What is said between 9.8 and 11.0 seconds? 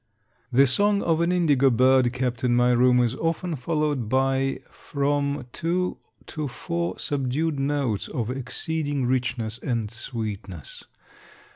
sweetness.